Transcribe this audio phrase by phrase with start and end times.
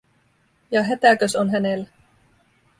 [0.71, 1.87] Ja hätäkös on hänellä.